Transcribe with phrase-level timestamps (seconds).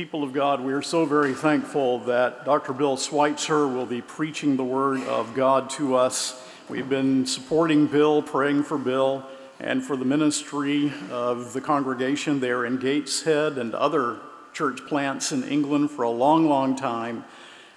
[0.00, 2.72] People of God, we are so very thankful that Dr.
[2.72, 6.42] Bill Schweitzer will be preaching the Word of God to us.
[6.70, 9.26] We've been supporting Bill, praying for Bill,
[9.58, 14.20] and for the ministry of the congregation there in Gateshead and other
[14.54, 17.26] church plants in England for a long, long time.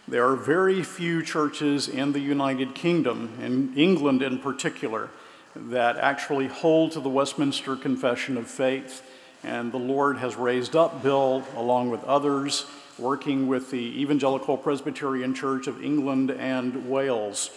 [0.07, 5.09] There are very few churches in the United Kingdom, in England in particular,
[5.57, 9.05] that actually hold to the Westminster Confession of Faith.
[9.43, 12.65] And the Lord has raised up Bill, along with others,
[12.97, 17.49] working with the Evangelical Presbyterian Church of England and Wales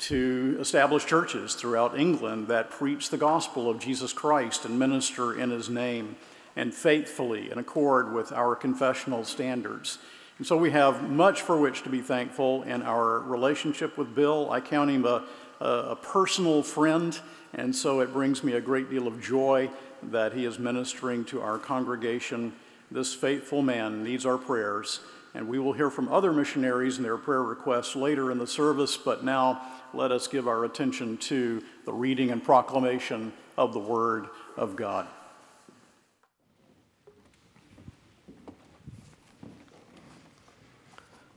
[0.00, 5.50] to establish churches throughout England that preach the gospel of Jesus Christ and minister in
[5.50, 6.16] his name
[6.56, 9.98] and faithfully in accord with our confessional standards.
[10.38, 14.50] And so we have much for which to be thankful in our relationship with Bill.
[14.50, 15.24] I count him a,
[15.60, 17.18] a, personal friend,
[17.52, 19.68] and so it brings me a great deal of joy
[20.04, 22.52] that he is ministering to our congregation.
[22.90, 25.00] This faithful man needs our prayers,
[25.34, 28.96] and we will hear from other missionaries and their prayer requests later in the service,
[28.96, 29.62] but now
[29.94, 35.06] let us give our attention to the reading and proclamation of the Word of God.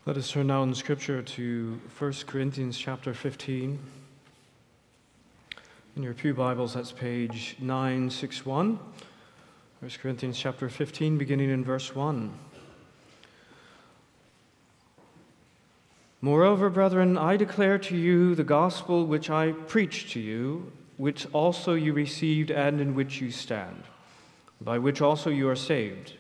[0.06, 4.03] Let us turn now in Scripture to 1 Corinthians chapter 15.
[5.96, 8.80] In your Pew Bibles, that's page 961.
[9.80, 12.34] 1 Corinthians chapter 15, beginning in verse 1.
[16.20, 21.76] Moreover, brethren, I declare to you the gospel which I preached to you, which also
[21.76, 23.84] you received and in which you stand,
[24.60, 26.14] by which also you are saved,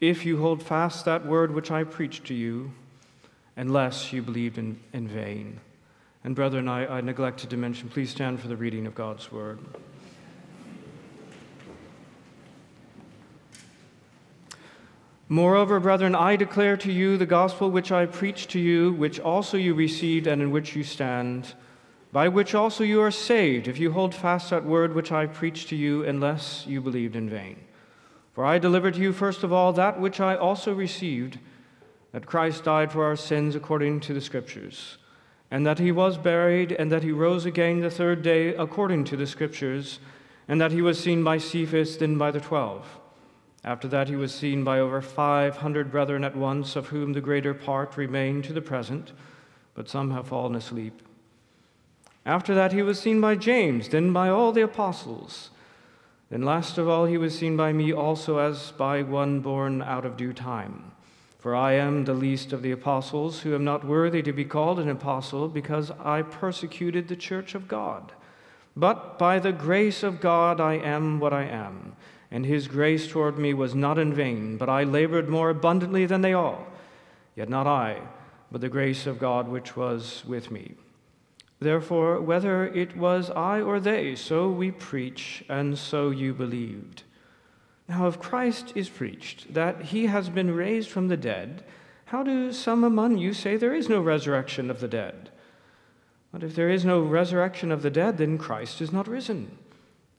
[0.00, 2.70] if you hold fast that word which I preached to you
[3.56, 5.58] unless you believed in, in vain.
[6.22, 9.58] And, brethren, I, I neglected to mention, please stand for the reading of God's word.
[15.32, 19.56] Moreover, brethren, I declare to you the gospel which I preached to you, which also
[19.56, 21.54] you received and in which you stand,
[22.10, 25.68] by which also you are saved, if you hold fast that word which I preached
[25.68, 27.60] to you, unless you believed in vain.
[28.34, 31.38] For I delivered to you first of all that which I also received
[32.10, 34.98] that Christ died for our sins according to the Scriptures,
[35.50, 39.16] and that he was buried, and that he rose again the third day according to
[39.16, 39.98] the Scriptures,
[40.46, 42.98] and that he was seen by Cephas, then by the twelve.
[43.62, 47.20] After that, he was seen by over five hundred brethren at once, of whom the
[47.20, 49.12] greater part remain to the present,
[49.74, 51.02] but some have fallen asleep.
[52.24, 55.50] After that, he was seen by James, then by all the apostles.
[56.30, 60.04] Then, last of all, he was seen by me also as by one born out
[60.04, 60.89] of due time.
[61.40, 64.78] For I am the least of the apostles, who am not worthy to be called
[64.78, 68.12] an apostle, because I persecuted the church of God.
[68.76, 71.96] But by the grace of God I am what I am,
[72.30, 76.20] and his grace toward me was not in vain, but I labored more abundantly than
[76.20, 76.66] they all.
[77.34, 78.02] Yet not I,
[78.52, 80.74] but the grace of God which was with me.
[81.58, 87.04] Therefore, whether it was I or they, so we preach, and so you believed.
[87.90, 91.64] Now, if Christ is preached that he has been raised from the dead,
[92.04, 95.30] how do some among you say there is no resurrection of the dead?
[96.30, 99.58] But if there is no resurrection of the dead, then Christ is not risen.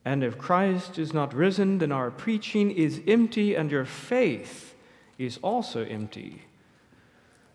[0.04, 4.76] And if Christ is not risen, then our preaching is empty, and your faith
[5.18, 6.42] is also empty.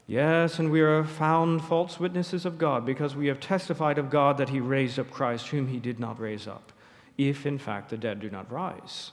[0.07, 4.39] Yes, and we are found false witnesses of God because we have testified of God
[4.39, 6.73] that he raised up Christ, whom he did not raise up,
[7.19, 9.13] if in fact the dead do not rise.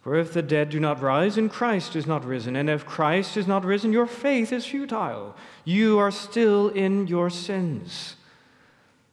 [0.00, 3.36] For if the dead do not rise, and Christ is not risen, and if Christ
[3.36, 5.36] is not risen, your faith is futile.
[5.64, 8.16] You are still in your sins.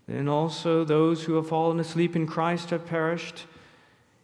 [0.07, 3.45] Then also those who have fallen asleep in Christ have perished.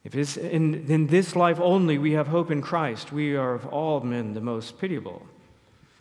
[0.06, 3.66] If it's in, in this life only we have hope in Christ, we are of
[3.66, 5.26] all men the most pitiable.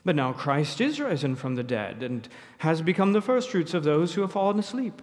[0.05, 4.15] But now Christ is risen from the dead and has become the firstfruits of those
[4.15, 5.03] who have fallen asleep.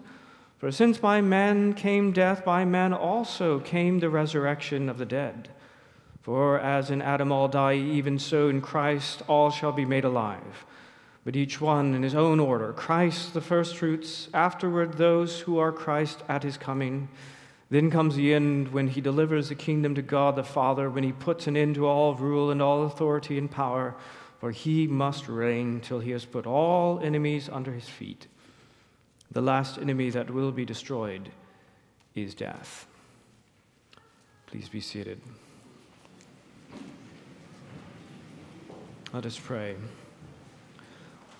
[0.59, 5.47] For since by man came death, by man also came the resurrection of the dead.
[6.21, 10.65] For as in Adam all die, even so in Christ all shall be made alive.
[11.23, 16.23] But each one in his own order Christ the firstfruits, afterward those who are Christ
[16.27, 17.07] at his coming.
[17.69, 21.13] Then comes the end when he delivers the kingdom to God the Father, when he
[21.13, 23.95] puts an end to all rule and all authority and power,
[24.39, 28.27] for he must reign till he has put all enemies under his feet.
[29.31, 31.31] The last enemy that will be destroyed
[32.15, 32.87] is death.
[34.47, 35.21] Please be seated.
[39.13, 39.75] Let us pray.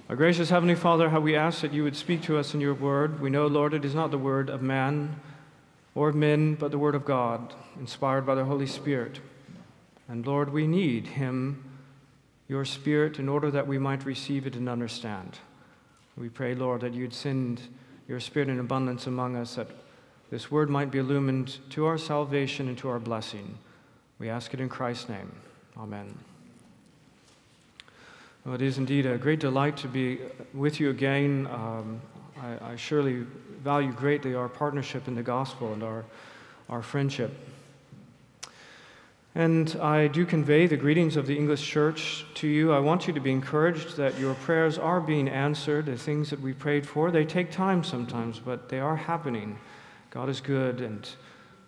[0.07, 2.74] Our gracious Heavenly Father, how we ask that you would speak to us in your
[2.74, 3.19] word.
[3.19, 5.19] We know, Lord, it is not the word of man
[5.94, 9.19] or of men, but the word of God, inspired by the Holy Spirit.
[10.07, 11.63] And Lord, we need him
[12.47, 15.38] your Spirit in order that we might receive it and understand.
[16.19, 17.62] We pray, Lord, that you'd send
[18.10, 19.69] your Spirit in abundance among us, that
[20.30, 23.57] this word might be illumined to our salvation and to our blessing.
[24.19, 25.31] We ask it in Christ's name.
[25.77, 26.13] Amen.
[28.44, 30.19] Well, it is indeed a great delight to be
[30.54, 31.48] with you again.
[31.51, 32.01] Um,
[32.42, 33.25] I, I surely
[33.63, 36.04] value greatly our partnership in the gospel and our,
[36.69, 37.31] our friendship.
[39.36, 42.74] And I do convey the greetings of the English church to you.
[42.74, 45.86] I want you to be encouraged that your prayers are being answered.
[45.86, 49.60] The things that we prayed for, they take time sometimes, but they are happening.
[50.10, 51.08] God is good, and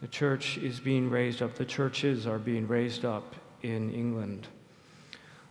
[0.02, 1.54] the church is being raised up.
[1.54, 4.48] The churches are being raised up in England.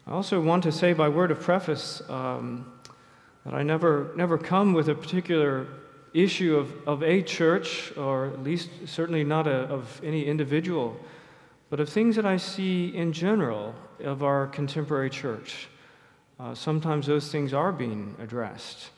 [0.06, 2.72] I also want to say, by word of preface, um,
[3.44, 5.68] that I never, never come with a particular
[6.12, 10.98] issue of, of a church, or at least certainly not a, of any individual
[11.70, 15.68] but of things that I see in general of our contemporary church.
[16.38, 18.90] Uh, sometimes those things are being addressed.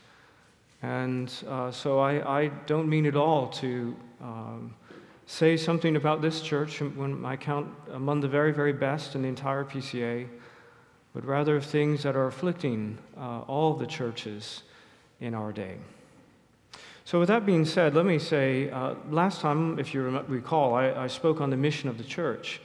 [0.80, 4.74] And uh, so I, I, don't mean at all to um,
[5.26, 9.28] say something about this church when I count among the very, very best in the
[9.28, 10.26] entire PCA,
[11.14, 14.62] but rather of things that are afflicting uh, all the churches
[15.20, 15.76] in our day.
[17.04, 20.92] So, with that being said, let me say uh, last time, if you recall, I,
[20.92, 22.60] I spoke on the mission of the church.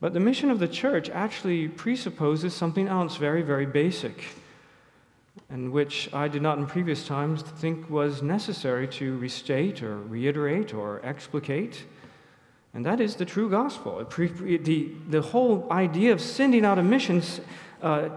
[0.00, 4.24] But the mission of the church actually presupposes something else very, very basic,
[5.48, 10.74] and which I did not in previous times think was necessary to restate or reiterate
[10.74, 11.84] or explicate.
[12.74, 14.04] And that is the true gospel.
[14.04, 17.22] The, the whole idea of sending out a mission
[17.82, 18.08] uh,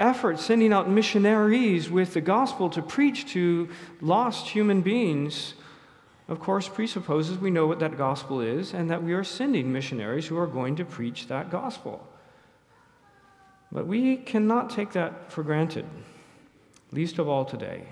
[0.00, 3.68] effort, sending out missionaries with the gospel to preach to
[4.00, 5.54] lost human beings,
[6.28, 10.26] of course, presupposes we know what that gospel is and that we are sending missionaries
[10.26, 12.06] who are going to preach that gospel.
[13.70, 15.86] But we cannot take that for granted,
[16.90, 17.84] least of all today,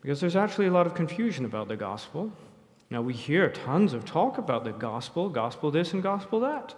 [0.00, 2.32] because there's actually a lot of confusion about the gospel.
[2.88, 6.74] Now, we hear tons of talk about the gospel, gospel this and gospel that.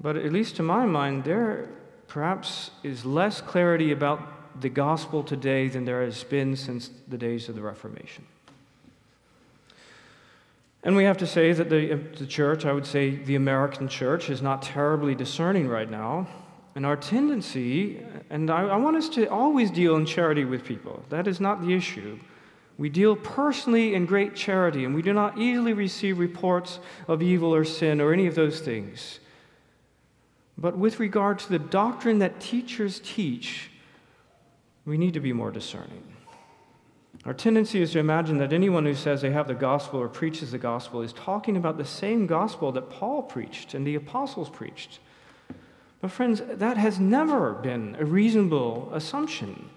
[0.00, 1.68] But at least to my mind, there
[2.10, 7.48] perhaps is less clarity about the gospel today than there has been since the days
[7.48, 8.26] of the Reformation.
[10.82, 13.86] And we have to say that the, uh, the church, I would say the American
[13.86, 16.26] church, is not terribly discerning right now.
[16.74, 21.04] And our tendency, and I, I want us to always deal in charity with people,
[21.10, 22.18] that is not the issue.
[22.76, 27.54] We deal personally in great charity, and we do not easily receive reports of evil
[27.54, 29.19] or sin or any of those things.
[30.60, 33.70] But with regard to the doctrine that teachers teach,
[34.84, 36.04] we need to be more discerning.
[37.24, 40.52] Our tendency is to imagine that anyone who says they have the gospel or preaches
[40.52, 45.00] the gospel is talking about the same gospel that Paul preached and the apostles preached.
[46.00, 49.68] But, friends, that has never been a reasonable assumption.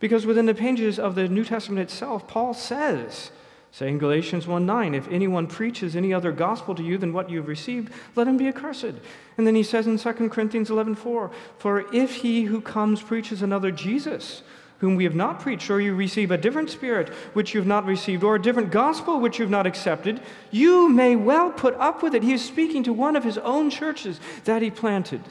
[0.00, 3.30] Because within the pages of the New Testament itself, Paul says,
[3.72, 7.28] Say in Galatians 1 9, if anyone preaches any other gospel to you than what
[7.28, 8.94] you've received, let him be accursed.
[9.36, 13.42] And then he says in 2 Corinthians 11 4, For if he who comes preaches
[13.42, 14.42] another Jesus,
[14.78, 17.86] whom we have not preached, or you receive a different spirit which you have not
[17.86, 20.20] received, or a different gospel which you have not accepted,
[20.50, 22.22] you may well put up with it.
[22.22, 25.22] He is speaking to one of his own churches that he planted.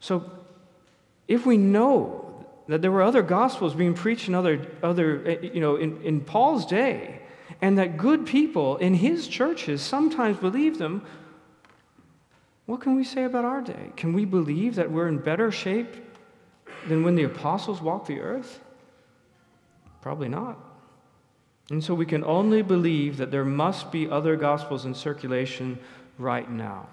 [0.00, 0.30] So,
[1.28, 2.23] if we know
[2.66, 6.20] that there were other gospels being preached in other, other eh, you know, in, in
[6.20, 7.20] Paul's day,
[7.60, 11.04] and that good people in his churches sometimes believed them,
[12.66, 13.92] what can we say about our day?
[13.96, 15.94] Can we believe that we're in better shape
[16.88, 18.60] than when the apostles walked the earth?
[20.00, 20.58] Probably not.
[21.70, 25.78] And so we can only believe that there must be other gospels in circulation
[26.18, 26.88] right now.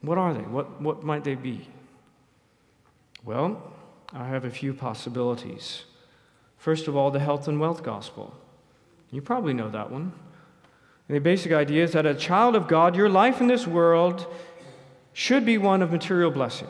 [0.00, 0.40] What are they?
[0.40, 1.66] What, what might they be?
[3.24, 3.60] Well,
[4.16, 5.84] I have a few possibilities.
[6.56, 8.34] First of all, the health and wealth gospel.
[9.10, 10.12] You probably know that one.
[11.06, 14.26] the basic idea is that a child of God, your life in this world
[15.12, 16.68] should be one of material blessing,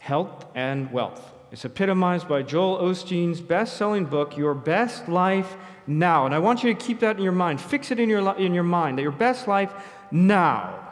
[0.00, 1.32] health, and wealth.
[1.52, 5.56] It's epitomized by Joel Osteen's best selling book, Your Best Life
[5.86, 6.24] Now.
[6.24, 7.60] And I want you to keep that in your mind.
[7.60, 9.72] Fix it in your, in your mind that your best life
[10.10, 10.89] now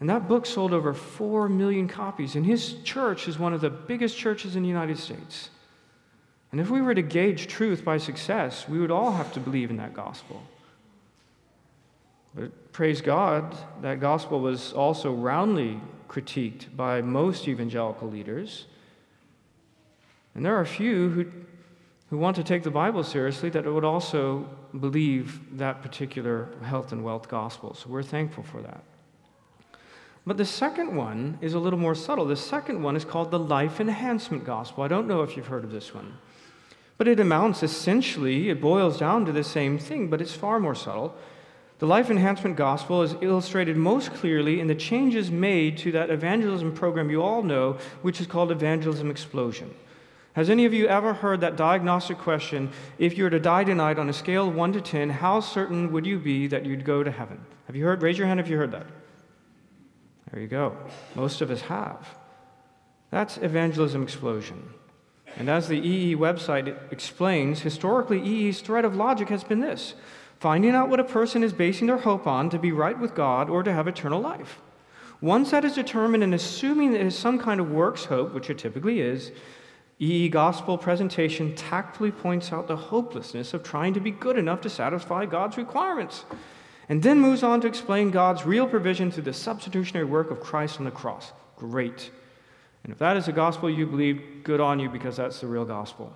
[0.00, 2.34] and that book sold over 4 million copies.
[2.34, 5.50] And his church is one of the biggest churches in the United States.
[6.52, 9.70] And if we were to gauge truth by success, we would all have to believe
[9.70, 10.42] in that gospel.
[12.34, 18.66] But praise God, that gospel was also roundly critiqued by most evangelical leaders.
[20.34, 21.26] And there are a few who,
[22.08, 27.04] who want to take the Bible seriously that would also believe that particular health and
[27.04, 27.74] wealth gospel.
[27.74, 28.82] So we're thankful for that.
[30.26, 32.26] But the second one is a little more subtle.
[32.26, 34.84] The second one is called the life enhancement gospel.
[34.84, 36.18] I don't know if you've heard of this one.
[36.98, 40.74] But it amounts essentially, it boils down to the same thing, but it's far more
[40.74, 41.16] subtle.
[41.78, 46.74] The life enhancement gospel is illustrated most clearly in the changes made to that evangelism
[46.74, 49.74] program you all know, which is called Evangelism Explosion.
[50.34, 53.98] Has any of you ever heard that diagnostic question if you were to die tonight
[53.98, 57.02] on a scale of 1 to 10, how certain would you be that you'd go
[57.02, 57.40] to heaven?
[57.66, 58.02] Have you heard?
[58.02, 58.86] Raise your hand if you heard that.
[60.32, 60.76] There you go.
[61.14, 62.14] Most of us have.
[63.10, 64.70] That's evangelism explosion.
[65.36, 69.94] And as the EE website explains, historically, EE's thread of logic has been this
[70.38, 73.50] finding out what a person is basing their hope on to be right with God
[73.50, 74.58] or to have eternal life.
[75.20, 78.56] Once that is determined, and assuming it is some kind of works hope, which it
[78.56, 79.32] typically is,
[79.98, 84.70] EE Gospel presentation tactfully points out the hopelessness of trying to be good enough to
[84.70, 86.24] satisfy God's requirements,
[86.90, 90.78] and then moves on to explain God's real provision through the substitutionary work of Christ
[90.80, 91.32] on the cross.
[91.54, 92.10] Great.
[92.82, 95.64] And if that is the gospel you believe, good on you because that's the real
[95.64, 96.12] gospel.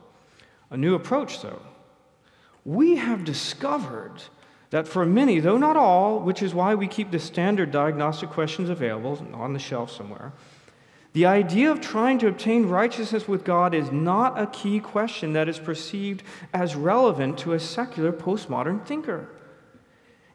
[0.70, 1.62] A new approach, though.
[2.64, 4.16] We have discovered
[4.70, 8.68] that for many, though not all, which is why we keep the standard diagnostic questions
[8.68, 10.32] available on the shelf somewhere,
[11.12, 15.48] the idea of trying to obtain righteousness with God is not a key question that
[15.48, 19.28] is perceived as relevant to a secular postmodern thinker.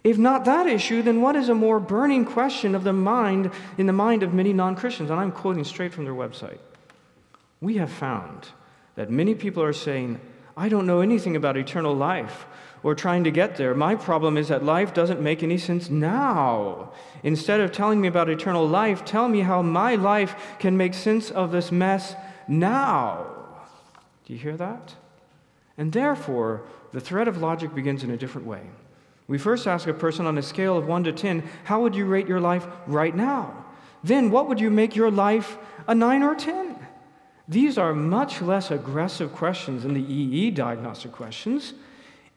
[0.03, 3.85] If not that issue, then what is a more burning question of the mind in
[3.85, 5.09] the mind of many non Christians?
[5.09, 6.59] And I'm quoting straight from their website.
[7.59, 8.49] We have found
[8.95, 10.19] that many people are saying,
[10.55, 12.45] I don't know anything about eternal life
[12.81, 13.73] or trying to get there.
[13.75, 16.91] My problem is that life doesn't make any sense now.
[17.23, 21.29] Instead of telling me about eternal life, tell me how my life can make sense
[21.29, 22.15] of this mess
[22.47, 23.25] now.
[24.25, 24.95] Do you hear that?
[25.77, 26.63] And therefore,
[26.93, 28.61] the thread of logic begins in a different way.
[29.29, 32.05] We first ask a person on a scale of 1 to 10, how would you
[32.05, 33.63] rate your life right now?
[34.03, 36.75] Then, what would you make your life a 9 or 10?
[37.47, 41.75] These are much less aggressive questions than the EE diagnostic questions.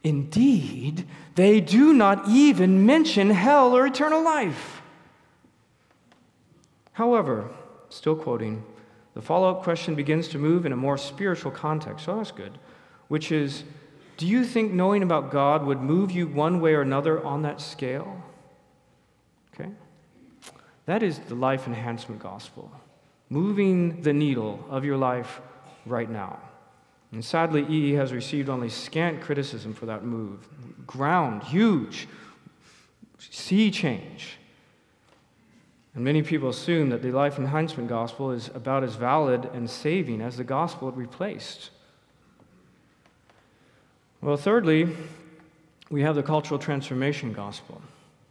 [0.04, 4.82] Indeed, they do not even mention hell or eternal life.
[6.92, 7.50] However,
[7.88, 8.64] still quoting,
[9.14, 12.58] the follow up question begins to move in a more spiritual context, so that's good,
[13.08, 13.64] which is
[14.22, 17.60] do you think knowing about God would move you one way or another on that
[17.60, 18.22] scale?
[19.52, 19.68] Okay?
[20.86, 22.70] That is the life enhancement gospel,
[23.30, 25.40] moving the needle of your life
[25.86, 26.38] right now.
[27.10, 30.46] And sadly, EE has received only scant criticism for that move.
[30.86, 32.06] Ground, huge,
[33.18, 34.38] sea change.
[35.96, 40.20] And many people assume that the life enhancement gospel is about as valid and saving
[40.20, 41.70] as the gospel it replaced.
[44.22, 44.88] Well, thirdly,
[45.90, 47.82] we have the cultural transformation gospel.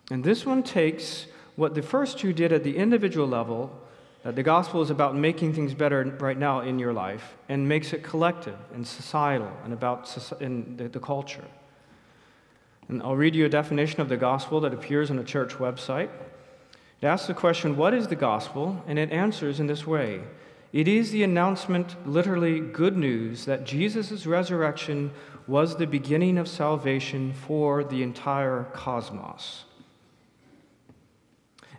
[0.10, 1.26] And this one takes
[1.58, 3.78] what the first two did at the individual level,
[4.24, 7.92] that the gospel is about making things better right now in your life, and makes
[7.92, 11.44] it collective and societal and about in the, the culture.
[12.88, 16.10] And I'll read you a definition of the gospel that appears on a church website.
[17.02, 18.82] It asks the question, What is the gospel?
[18.88, 20.22] And it answers in this way
[20.72, 25.12] It is the announcement, literally good news, that Jesus' resurrection
[25.48, 29.66] was the beginning of salvation for the entire cosmos.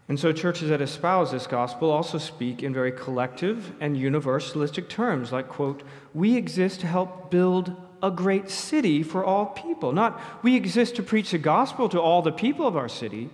[0.08, 5.32] And so, churches that espouse this gospel also speak in very collective and universalistic terms,
[5.32, 9.92] like, quote, we exist to help build a great city for all people.
[9.92, 13.30] Not we exist to preach the gospel to all the people of our city,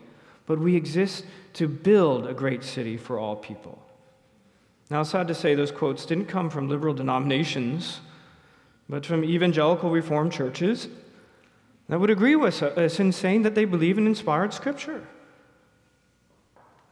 [0.47, 3.83] but we exist to build a great city for all people.
[4.91, 8.01] Now, sad to say those quotes didn't come from liberal denominations
[8.89, 10.89] but from evangelical Reformed churches
[11.89, 15.07] that would agree with uh, us in saying that they believe in inspired Scripture.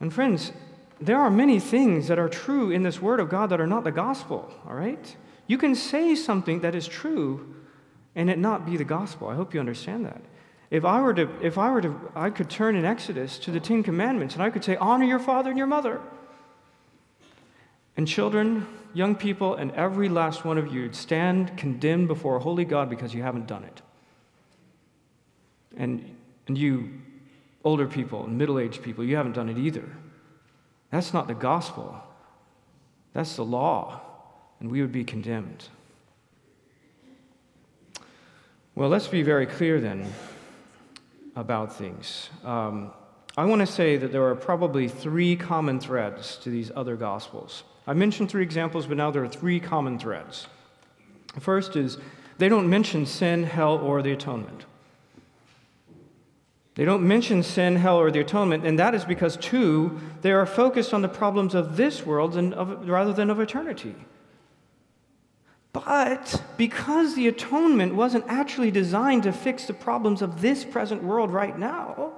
[0.00, 0.52] And friends,
[1.00, 3.84] there are many things that are true in this Word of God that are not
[3.84, 5.16] the gospel, all right?
[5.46, 7.54] You can say something that is true
[8.14, 9.28] and it not be the gospel.
[9.28, 10.20] I hope you understand that.
[10.70, 13.60] If I were to, if I were to, I could turn in Exodus to the
[13.60, 16.00] Ten Commandments and I could say, honor your father and your mother.
[17.96, 22.64] And children, young people, and every last one of you stand condemned before a holy
[22.64, 23.82] God because you haven't done it.
[25.76, 26.16] And,
[26.48, 26.90] and you,
[27.62, 29.84] older people and middle aged people, you haven't done it either.
[30.90, 32.02] That's not the gospel,
[33.12, 34.00] that's the law,
[34.60, 35.68] and we would be condemned.
[38.74, 40.10] Well, let's be very clear then
[41.34, 42.30] about things.
[42.44, 42.92] Um,
[43.36, 47.64] I want to say that there are probably three common threads to these other gospels.
[47.86, 50.48] I mentioned three examples, but now there are three common threads.
[51.34, 51.98] The first is
[52.38, 54.66] they don't mention sin, hell, or the atonement.
[56.74, 60.44] They don't mention sin, hell, or the atonement, and that is because, two, they are
[60.44, 63.94] focused on the problems of this world and of, rather than of eternity.
[65.72, 71.30] But because the atonement wasn't actually designed to fix the problems of this present world
[71.30, 72.12] right now,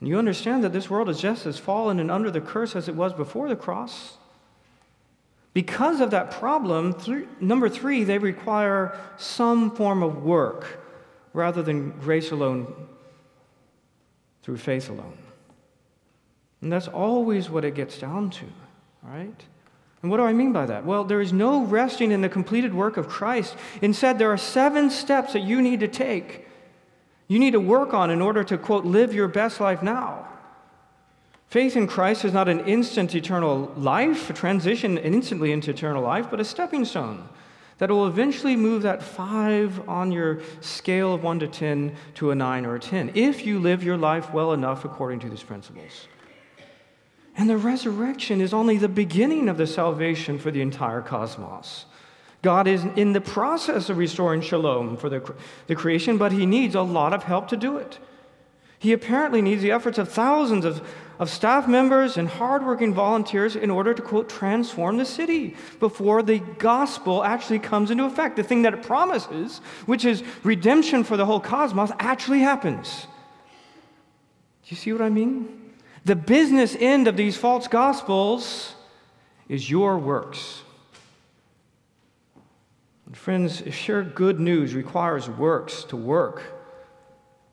[0.00, 2.88] and you understand that this world is just as fallen and under the curse as
[2.88, 4.16] it was before the cross,
[5.54, 6.96] because of that problem,
[7.40, 10.80] number three, they require some form of work
[11.32, 12.72] rather than grace alone
[14.42, 15.18] through faith alone.
[16.62, 18.44] And that's always what it gets down to,
[19.02, 19.44] right?
[20.02, 20.84] And what do I mean by that?
[20.84, 23.56] Well, there is no resting in the completed work of Christ.
[23.82, 26.47] Instead, there are seven steps that you need to take.
[27.28, 30.26] You need to work on in order to, quote, live your best life now.
[31.48, 36.28] Faith in Christ is not an instant eternal life, a transition instantly into eternal life,
[36.30, 37.28] but a stepping stone
[37.78, 42.34] that will eventually move that five on your scale of one to 10 to a
[42.34, 46.08] nine or a 10, if you live your life well enough according to these principles.
[47.36, 51.86] And the resurrection is only the beginning of the salvation for the entire cosmos.
[52.42, 55.34] God is in the process of restoring shalom for the,
[55.66, 57.98] the creation, but he needs a lot of help to do it.
[58.78, 60.86] He apparently needs the efforts of thousands of
[61.18, 66.38] of staff members and hardworking volunteers in order to, quote, transform the city before the
[66.38, 68.36] gospel actually comes into effect.
[68.36, 73.06] The thing that it promises, which is redemption for the whole cosmos, actually happens.
[74.64, 75.72] Do you see what I mean?
[76.04, 78.74] The business end of these false gospels
[79.48, 80.62] is your works.
[83.12, 86.42] Friends, if sure good news requires works to work,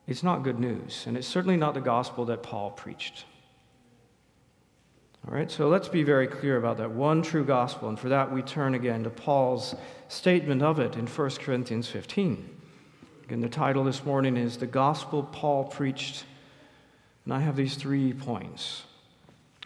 [0.07, 3.25] it's not good news, and it's certainly not the gospel that Paul preached.
[5.27, 8.31] All right, so let's be very clear about that one true gospel, and for that
[8.31, 9.75] we turn again to Paul's
[10.07, 12.49] statement of it in 1 Corinthians 15.
[13.23, 16.25] Again, the title this morning is The Gospel Paul Preached,
[17.23, 18.83] and I have these three points.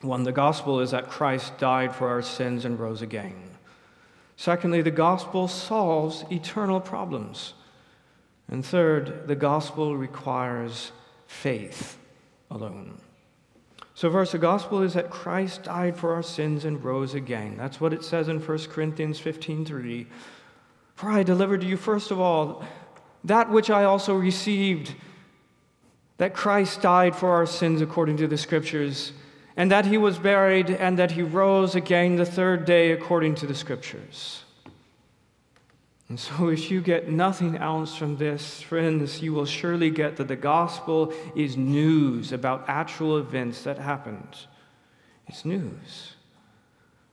[0.02, 3.49] One, the gospel is that Christ died for our sins and rose again.
[4.40, 7.56] Secondly, the gospel solves eternal problems.
[8.48, 10.94] And third, the gospel requires
[11.28, 11.98] faith
[12.50, 13.02] alone.
[13.96, 17.58] So, first, the gospel is that Christ died for our sins and rose again.
[17.58, 20.08] That's what it says in 1 Corinthians 15 3.
[20.96, 22.64] For I delivered to you, first of all,
[23.26, 24.96] that which I also received
[26.16, 29.12] that Christ died for our sins according to the Scriptures,
[29.60, 33.46] and that he was buried, and that he rose again the third day according to
[33.46, 34.44] the Scriptures.
[36.08, 40.30] And so, if you get nothing else from this, friends, you will surely get that
[40.30, 44.38] the gospel is news about actual events that happened.
[45.28, 46.16] It's news.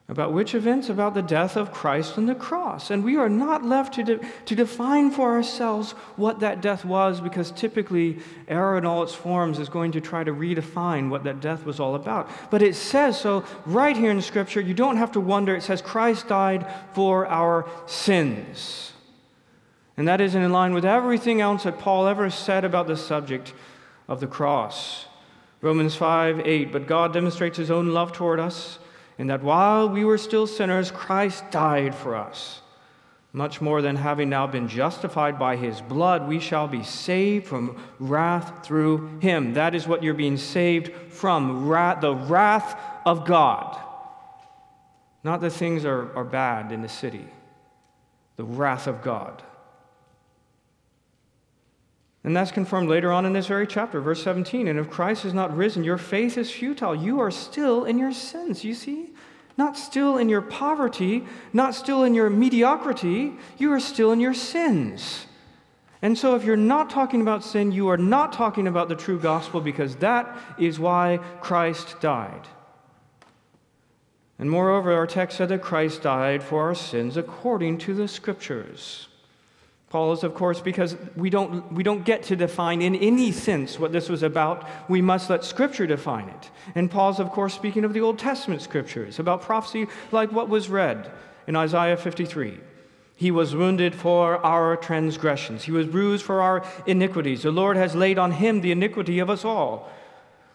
[0.08, 0.88] About which events?
[0.88, 2.90] About the death of Christ on the cross.
[2.90, 7.20] And we are not left to, de- to define for ourselves what that death was,
[7.20, 11.40] because typically error in all its forms is going to try to redefine what that
[11.40, 12.30] death was all about.
[12.52, 14.60] But it says so right here in Scripture.
[14.60, 15.56] You don't have to wonder.
[15.56, 18.92] It says Christ died for our sins.
[19.96, 23.54] And that isn't in line with everything else that Paul ever said about the subject
[24.06, 25.06] of the cross.
[25.62, 28.78] Romans 5 8, but God demonstrates his own love toward us
[29.18, 32.60] in that while we were still sinners, Christ died for us.
[33.32, 37.76] Much more than having now been justified by his blood, we shall be saved from
[37.98, 39.54] wrath through him.
[39.54, 43.78] That is what you're being saved from wrath, the wrath of God.
[45.22, 47.26] Not that things are, are bad in the city,
[48.36, 49.42] the wrath of God.
[52.26, 54.66] And that's confirmed later on in this very chapter, verse 17.
[54.66, 56.92] And if Christ has not risen, your faith is futile.
[56.92, 59.12] You are still in your sins, you see?
[59.56, 64.34] Not still in your poverty, not still in your mediocrity, you are still in your
[64.34, 65.26] sins.
[66.02, 69.20] And so, if you're not talking about sin, you are not talking about the true
[69.20, 72.48] gospel because that is why Christ died.
[74.36, 79.08] And moreover, our text said that Christ died for our sins according to the scriptures.
[79.88, 83.78] Paul is, of course, because we don't, we don't get to define in any sense
[83.78, 84.66] what this was about.
[84.88, 86.50] We must let Scripture define it.
[86.74, 90.68] And Paul's, of course, speaking of the Old Testament Scriptures, about prophecy like what was
[90.68, 91.10] read
[91.46, 92.58] in Isaiah 53.
[93.14, 97.42] He was wounded for our transgressions, He was bruised for our iniquities.
[97.42, 99.90] The Lord has laid on Him the iniquity of us all.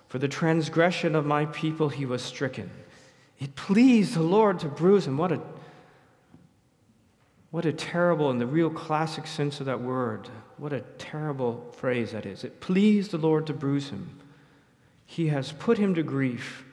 [0.10, 2.70] For the transgression of my people, He was stricken.
[3.40, 5.18] It pleased the Lord to bruise Him.
[5.18, 5.42] What a
[7.52, 12.14] what a terrible, in the real classic sense of that word, what a terrible phrase
[12.14, 12.44] that is.
[12.44, 14.20] It pleased the Lord to bruise him.
[15.06, 16.64] He has put him to grief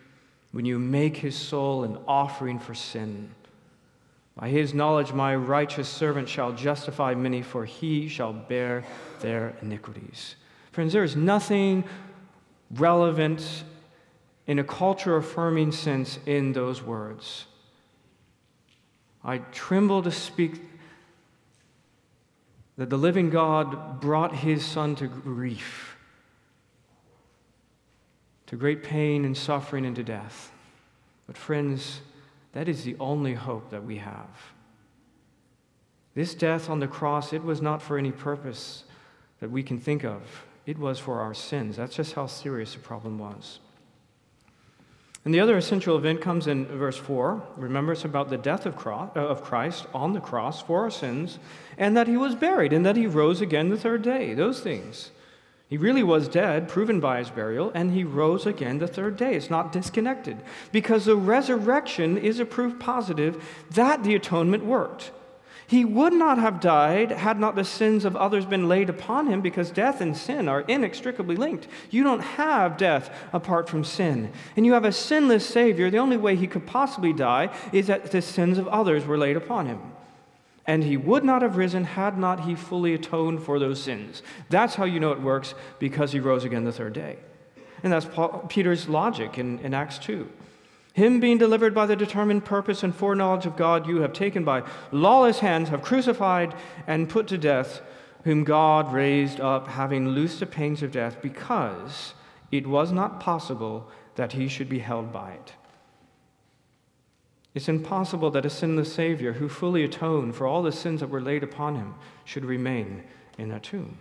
[0.53, 3.31] when you make his soul an offering for sin.
[4.37, 8.85] By his knowledge, my righteous servant shall justify many, for he shall bear
[9.19, 10.37] their iniquities.
[10.71, 11.83] Friends, there is nothing
[12.71, 13.64] relevant
[14.47, 17.47] in a culture affirming sense in those words.
[19.29, 20.59] I tremble to speak
[22.79, 25.99] that the living God brought his son to grief,
[28.47, 30.51] to great pain and suffering and to death.
[31.27, 32.01] But, friends,
[32.53, 34.55] that is the only hope that we have.
[36.14, 38.85] This death on the cross, it was not for any purpose
[39.41, 40.23] that we can think of.
[40.64, 41.77] It was for our sins.
[41.77, 43.61] That's just how serious the problem was.
[45.25, 47.43] And the other essential event comes in verse 4.
[47.57, 50.91] Remember, it's about the death of, cross, uh, of Christ on the cross for our
[50.91, 51.39] sins,
[51.77, 54.35] and that he was buried, and that he rose again the third day.
[54.35, 55.11] Those things.
[55.69, 59.35] He really was dead, proven by his burial, and he rose again the third day.
[59.35, 60.39] It's not disconnected,
[60.73, 65.11] because the resurrection is a proof positive that the atonement worked.
[65.69, 69.43] He would not have died had not the sins of others been laid upon him,
[69.43, 71.69] because death and sin are inextricably linked.
[71.91, 74.33] You don't have death apart from sin.
[74.57, 75.91] And you have a sinless Savior.
[75.91, 79.37] The only way he could possibly die is that the sins of others were laid
[79.37, 79.93] upon him.
[80.67, 84.23] And he would not have risen had not he fully atoned for those sins.
[84.49, 87.19] That's how you know it works, because he rose again the third day.
[87.83, 90.31] And that's Paul, Peter's logic in, in Acts 2.
[90.99, 94.65] Him being delivered by the determined purpose and foreknowledge of God, you have taken by
[94.91, 96.57] lawless hands, have crucified
[96.89, 97.83] and put to death,
[98.25, 102.15] whom God raised up, having loosed the pains of death, because
[102.51, 105.53] it was not possible that he should be held by it.
[107.55, 111.21] It's impossible that a sinless Savior who fully atoned for all the sins that were
[111.21, 113.05] laid upon him should remain
[113.39, 113.99] in a tomb.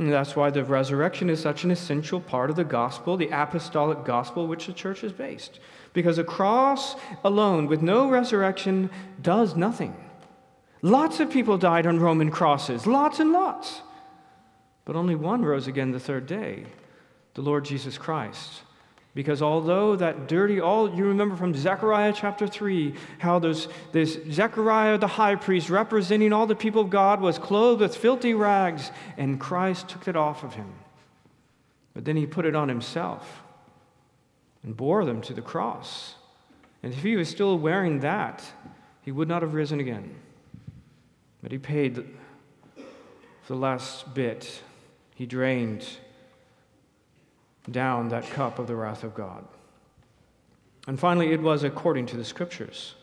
[0.00, 4.02] And that's why the resurrection is such an essential part of the gospel, the apostolic
[4.02, 5.60] gospel, which the church is based.
[5.92, 8.88] Because a cross alone, with no resurrection,
[9.20, 9.94] does nothing.
[10.80, 13.82] Lots of people died on Roman crosses, lots and lots.
[14.86, 16.64] But only one rose again the third day
[17.34, 18.62] the Lord Jesus Christ.
[19.14, 24.98] Because although that dirty, all you remember from Zechariah chapter 3, how those, this Zechariah
[24.98, 29.40] the high priest, representing all the people of God, was clothed with filthy rags, and
[29.40, 30.72] Christ took it off of him.
[31.92, 33.42] But then he put it on himself
[34.62, 36.14] and bore them to the cross.
[36.82, 38.44] And if he was still wearing that,
[39.02, 40.14] he would not have risen again.
[41.42, 42.06] But he paid
[43.48, 44.62] the last bit.
[45.16, 45.84] He drained
[47.70, 49.44] down that cup of the wrath of God.
[50.86, 52.94] And finally, it was according to the scriptures.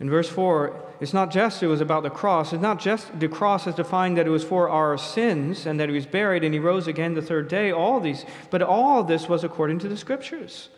[0.00, 2.52] In verse 4, it's not just it was about the cross.
[2.52, 5.88] It's not just the cross as defined that it was for our sins and that
[5.88, 9.28] he was buried and he rose again the third day, all these, but all this
[9.28, 10.68] was according to the scriptures.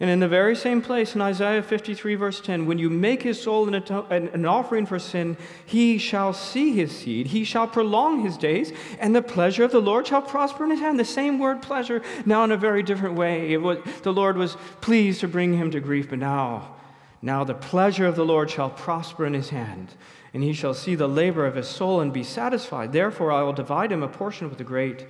[0.00, 3.42] And in the very same place in Isaiah 53, verse 10, when you make his
[3.42, 3.74] soul an,
[4.10, 9.14] an, offering for sin, he shall see his seed, he shall prolong his days, and
[9.14, 11.00] the pleasure of the Lord shall prosper in his hand.
[11.00, 13.56] The same word pleasure, now in a very different way.
[13.56, 16.76] Was, the Lord was pleased to bring him to grief, but now,
[17.20, 19.94] now the pleasure of the Lord shall prosper in his hand,
[20.32, 22.92] and he shall see the labor of his soul and be satisfied.
[22.92, 25.06] Therefore, I will divide him a portion with the great,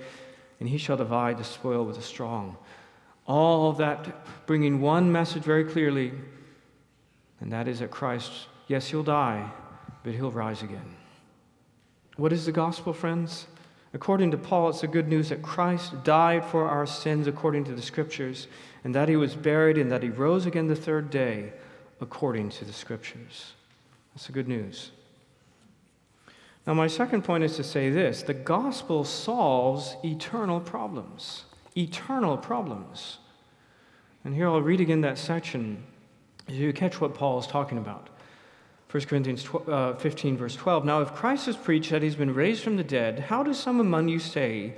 [0.59, 2.57] and he shall divide the spoil with the strong.
[3.29, 6.13] All of that bringing one message very clearly,
[7.39, 8.31] and that is that Christ,
[8.67, 9.51] yes, he'll die,
[10.03, 10.95] but he'll rise again.
[12.17, 13.45] What is the gospel, friends?
[13.93, 17.73] According to Paul, it's the good news that Christ died for our sins according to
[17.73, 18.47] the scriptures,
[18.83, 21.53] and that he was buried, and that he rose again the third day
[22.01, 23.53] according to the scriptures.
[24.15, 24.89] That's the good news.
[26.65, 31.43] Now, my second point is to say this the gospel solves eternal problems
[31.79, 33.17] eternal problems.
[34.23, 35.83] And here I'll read again that section
[36.49, 38.09] so you catch what Paul is talking about.
[38.89, 40.83] 1 Corinthians uh, 15, verse 12.
[40.83, 43.79] Now, if Christ has preached that he's been raised from the dead, how does some
[43.79, 44.73] among you say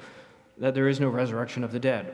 [0.57, 2.13] that there is no resurrection of the dead?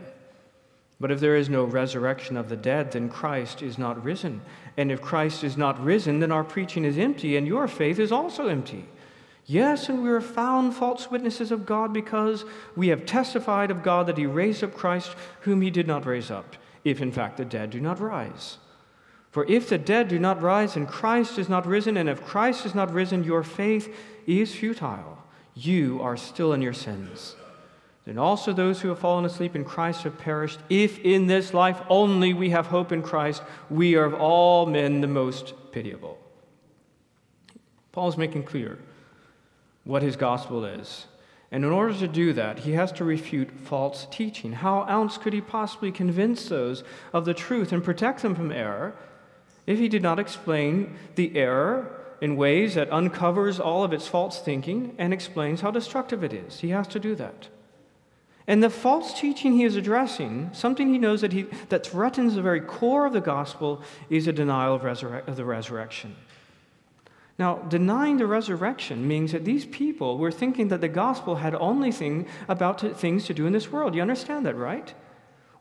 [1.00, 4.41] But if there is no resurrection of the dead, then Christ is not risen.
[4.78, 8.12] And if Christ is not risen, then our preaching is empty, and your faith is
[8.12, 8.86] also empty.
[9.49, 12.43] Yes, and we are found false witnesses of God because
[12.75, 16.29] we have testified of God that He raised up Christ, whom He did not raise
[16.29, 18.57] up, if in fact the dead do not rise.
[19.31, 22.65] For if the dead do not rise, and Christ is not risen, and if Christ
[22.65, 25.23] is not risen, your faith is futile.
[25.55, 27.38] You are still in your sins.
[28.03, 30.60] Then also those who have fallen asleep in Christ have perished.
[30.69, 34.99] If in this life only we have hope in Christ, we are of all men
[34.99, 36.17] the most pitiable.
[37.93, 38.77] Paul is making clear
[39.88, 41.08] what his gospel is.
[41.50, 44.52] And in order to do that, he has to refute false teaching.
[44.52, 48.95] How else could he possibly convince those of the truth and protect them from error
[49.65, 54.41] if he did not explain the error in ways that uncovers all of its false
[54.41, 56.60] thinking and explains how destructive it is?
[56.60, 57.47] He has to do that.
[58.45, 62.41] And the false teaching he is addressing, something he knows that, he, that threatens the
[62.41, 66.15] very core of the gospel, is a denial of, resurre- of the resurrection.
[67.39, 71.91] Now, denying the resurrection means that these people were thinking that the gospel had only
[71.91, 73.93] thing about to, things to do in this world.
[73.93, 74.91] You understand that, right?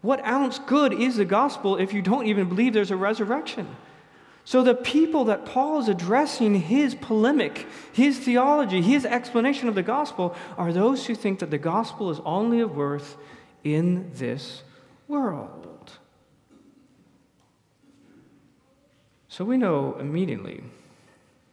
[0.00, 3.68] What ounce good is the gospel if you don't even believe there's a resurrection?
[4.44, 9.82] So, the people that Paul is addressing his polemic, his theology, his explanation of the
[9.82, 13.16] gospel are those who think that the gospel is only of worth
[13.64, 14.62] in this
[15.08, 15.98] world.
[19.28, 20.62] So, we know immediately,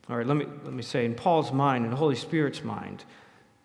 [0.09, 3.05] all right, let me, let me say, in Paul's mind, in the Holy Spirit's mind,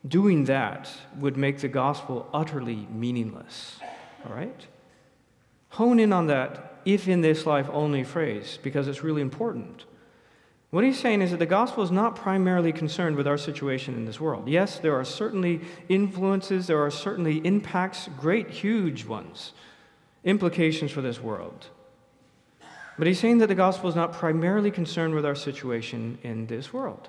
[0.07, 3.79] doing that would make the gospel utterly meaningless.
[4.24, 4.66] All right?
[5.70, 9.85] Hone in on that if in this life only phrase because it's really important.
[10.70, 14.05] What he's saying is that the gospel is not primarily concerned with our situation in
[14.05, 14.48] this world.
[14.48, 19.55] Yes, there are certainly influences, there are certainly impacts, great, huge ones,
[20.24, 21.68] implications for this world.
[22.99, 26.73] But he's saying that the gospel is not primarily concerned with our situation in this
[26.73, 27.09] world.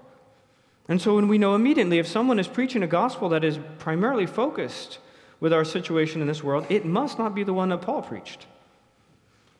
[0.87, 4.27] And so when we know immediately if someone is preaching a gospel that is primarily
[4.27, 4.99] focused
[5.39, 8.45] with our situation in this world, it must not be the one that Paul preached.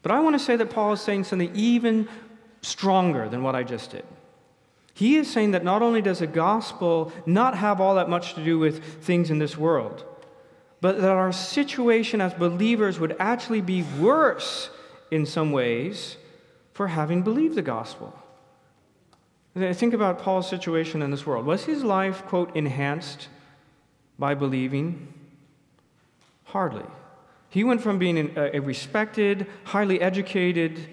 [0.04, 2.08] But I want to say that Paul is saying something even
[2.62, 4.06] stronger than what I just did.
[4.94, 8.44] He is saying that not only does the gospel not have all that much to
[8.44, 10.04] do with things in this world,
[10.82, 14.70] but that our situation as believers would actually be worse
[15.12, 16.18] in some ways
[16.80, 18.18] for having believed the gospel.
[19.54, 21.46] Think about Paul's situation in this world.
[21.46, 23.28] Was his life, quote, enhanced
[24.18, 25.14] by believing?
[26.46, 26.86] Hardly.
[27.50, 30.88] He went from being a respected, highly educated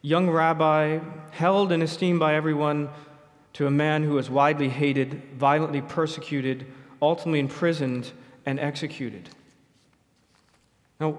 [0.00, 1.00] young rabbi,
[1.32, 2.88] held and esteemed by everyone,
[3.52, 6.64] to a man who was widely hated, violently persecuted,
[7.02, 8.10] ultimately imprisoned,
[8.46, 9.28] and executed.
[10.98, 11.18] Now,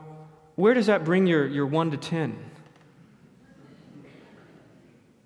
[0.55, 2.50] where does that bring your, your 1 to 10?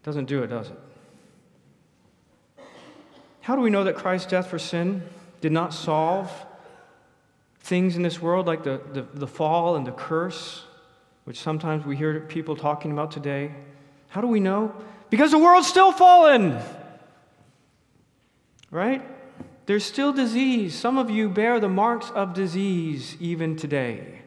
[0.06, 2.64] Doesn't do it, does it?
[3.42, 5.02] How do we know that Christ's death for sin
[5.42, 6.32] did not solve
[7.62, 10.64] things in this world like the, the, the, fall and the curse,
[11.24, 13.52] which sometimes we hear people talking about today.
[14.10, 14.76] How do we know?
[15.10, 16.60] Because the world's still fallen.
[18.70, 19.02] Right?
[19.66, 20.76] There's still disease.
[20.76, 24.22] Some of you bear the marks of disease even today.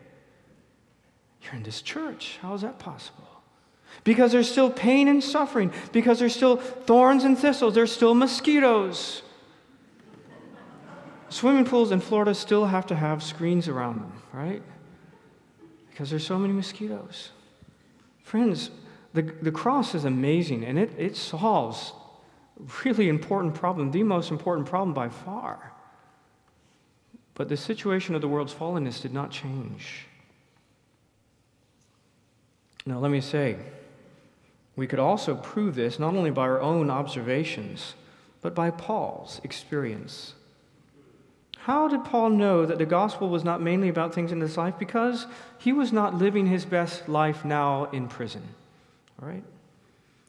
[1.42, 2.40] You're in this church.
[2.42, 3.27] How is that possible?
[4.04, 9.22] Because there's still pain and suffering, because there's still thorns and thistles, there's still mosquitoes.
[11.28, 14.62] Swimming pools in Florida still have to have screens around them, right?
[15.90, 17.30] Because there's so many mosquitoes.
[18.22, 18.70] Friends,
[19.14, 21.92] the, the cross is amazing and it, it solves
[22.84, 25.72] really important problem, the most important problem by far.
[27.34, 30.06] But the situation of the world's fallenness did not change.
[32.84, 33.56] Now, let me say,
[34.78, 37.94] we could also prove this not only by our own observations,
[38.40, 40.34] but by Paul's experience
[41.68, 44.78] how did Paul know that the gospel was not mainly about things in this life?
[44.78, 45.26] Because
[45.58, 48.42] he was not living his best life now in prison.
[49.20, 49.44] All right?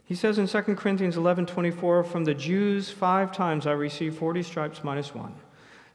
[0.04, 4.44] He says in 2 Corinthians 11 24, From the Jews, five times I received 40
[4.44, 5.34] stripes minus one.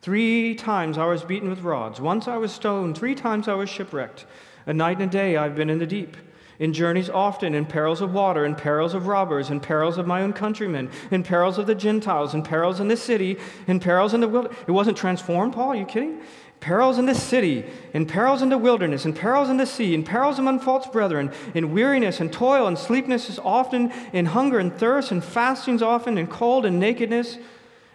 [0.01, 2.01] Three times I was beaten with rods.
[2.01, 2.97] Once I was stoned.
[2.97, 4.25] Three times I was shipwrecked.
[4.65, 6.17] A night and a day I've been in the deep
[6.59, 10.23] in journeys often, in perils of water, in perils of robbers, in perils of my
[10.23, 14.21] own countrymen, in perils of the Gentiles, in perils in the city, in perils in
[14.21, 14.59] the wilderness.
[14.67, 15.71] It wasn't transformed, Paul?
[15.71, 16.21] Are you kidding?
[16.61, 20.03] Perils in the city, in perils in the wilderness, in perils in the sea, in
[20.03, 25.11] perils among false brethren, in weariness and toil and sleepiness often, in hunger and thirst,
[25.11, 27.39] and fastings often, in cold and nakedness.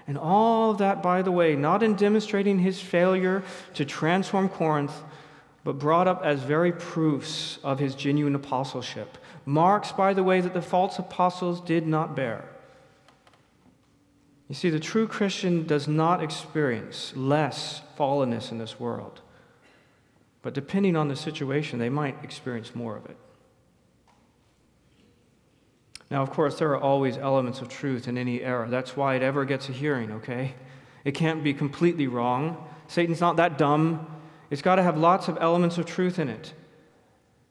[0.06, 3.43] And all that, by the way, not in demonstrating his failure
[3.76, 4.93] to transform Corinth
[5.63, 9.17] but brought up as very proofs of his genuine apostleship.
[9.45, 12.45] Marks, by the way, that the false apostles did not bear.
[14.48, 19.22] You see, the true Christian does not experience less fallenness in this world,
[20.41, 23.17] but depending on the situation, they might experience more of it.
[26.10, 28.67] Now, of course, there are always elements of truth in any error.
[28.67, 30.56] That's why it ever gets a hearing, okay?
[31.04, 32.67] It can't be completely wrong.
[32.88, 34.08] Satan's not that dumb
[34.49, 36.53] it's got to have lots of elements of truth in it.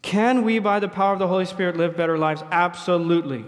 [0.02, 2.42] Can we, by the power of the Holy Spirit, live better lives?
[2.50, 3.44] Absolutely.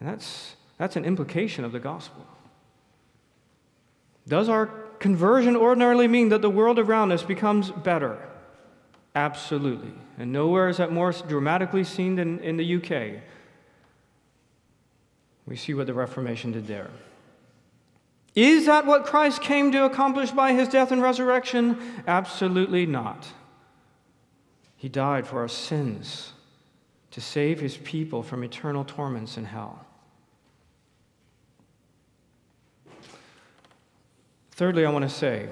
[0.00, 2.26] And that's, that's an implication of the gospel.
[4.26, 4.66] Does our
[4.98, 8.18] conversion ordinarily mean that the world around us becomes better?
[9.14, 9.92] Absolutely.
[10.18, 13.22] And nowhere is that more dramatically seen than in the UK.
[15.46, 16.90] We see what the Reformation did there.
[18.34, 22.02] Is that what Christ came to accomplish by his death and resurrection?
[22.06, 23.28] Absolutely not.
[24.76, 26.32] He died for our sins
[27.12, 29.86] to save his people from eternal torments in hell.
[34.50, 35.48] Thirdly, I want to say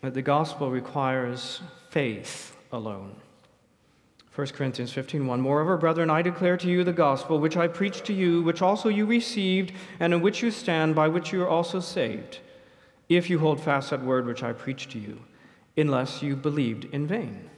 [0.00, 1.60] that the gospel requires
[1.90, 3.16] faith alone.
[4.34, 8.14] 1 Corinthians 15:1 Moreover, brethren, I declare to you the gospel which I preached to
[8.14, 11.80] you, which also you received, and in which you stand, by which you are also
[11.80, 12.38] saved,
[13.10, 15.20] if you hold fast that word which I preached to you,
[15.76, 17.50] unless you believed in vain.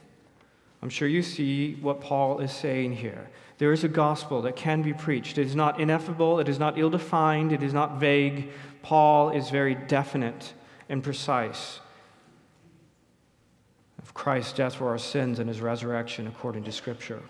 [0.81, 3.29] I'm sure you see what Paul is saying here.
[3.57, 5.37] There is a gospel that can be preached.
[5.37, 8.51] It is not ineffable, it is not ill defined, it is not vague.
[8.81, 10.53] Paul is very definite
[10.89, 11.79] and precise.
[14.15, 17.21] Christ's death for our sins and his resurrection according to Scripture.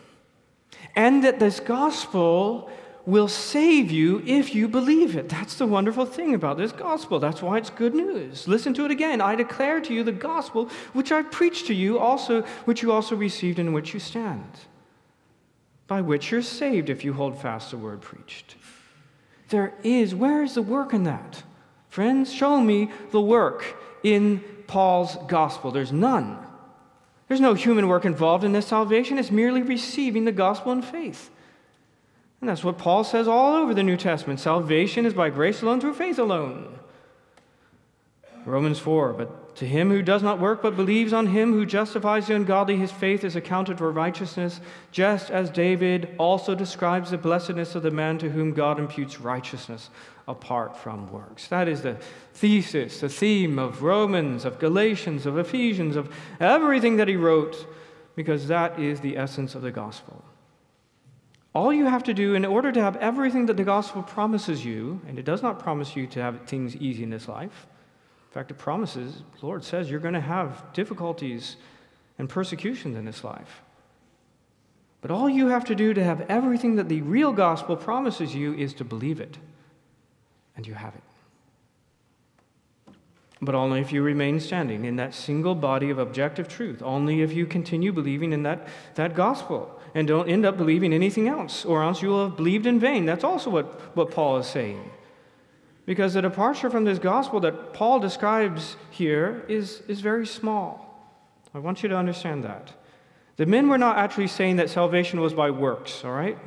[0.95, 2.69] And that this gospel
[3.06, 5.28] will save you if you believe it.
[5.28, 7.19] That's the wonderful thing about this gospel.
[7.19, 8.48] That's why it's good news.
[8.48, 9.19] Listen to it again.
[9.19, 13.15] I declare to you the gospel which I preached to you, also which you also
[13.15, 14.50] received in which you stand,
[15.88, 18.56] by which you're saved if you hold fast the word preached.
[19.50, 21.43] There is, where is the work in that?
[21.89, 25.71] Friends, show me the work in Paul's gospel.
[25.71, 26.45] There's none.
[27.28, 31.32] There's no human work involved in this salvation, it's merely receiving the gospel in faith.
[32.42, 34.40] And that's what Paul says all over the New Testament.
[34.40, 36.78] Salvation is by grace alone, through faith alone.
[38.46, 42.28] Romans 4 But to him who does not work, but believes on him who justifies
[42.28, 44.60] the ungodly, his faith is accounted for righteousness,
[44.92, 49.90] just as David also describes the blessedness of the man to whom God imputes righteousness
[50.28, 51.48] apart from works.
[51.48, 51.98] That is the
[52.34, 57.68] thesis, the theme of Romans, of Galatians, of Ephesians, of everything that he wrote,
[58.16, 60.24] because that is the essence of the gospel.
[61.54, 65.00] All you have to do in order to have everything that the gospel promises you,
[65.08, 67.68] and it does not promise you to have things easy in this life.
[68.30, 71.56] In fact, it promises, the Lord says, you're going to have difficulties
[72.18, 73.62] and persecutions in this life.
[75.02, 78.54] But all you have to do to have everything that the real gospel promises you
[78.56, 79.38] is to believe it
[80.56, 81.04] and you have it.
[83.41, 87.34] But only if you remain standing in that single body of objective truth, only if
[87.34, 91.84] you continue believing in that, that gospel and don't end up believing anything else, or
[91.84, 93.06] else you will have believed in vain.
[93.06, 94.89] That's also what, what Paul is saying.
[95.86, 100.86] Because the departure from this gospel that Paul describes here is, is very small.
[101.54, 102.74] I want you to understand that.
[103.38, 106.38] The men were not actually saying that salvation was by works, all right?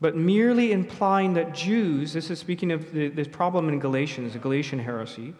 [0.00, 4.38] But merely implying that Jews, this is speaking of the, this problem in Galatians, the
[4.38, 5.34] Galatian heresy,